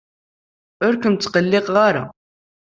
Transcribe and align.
Ur 0.85 0.93
kem-ttqelliqeɣ 1.01 1.75
ara. 1.87 2.03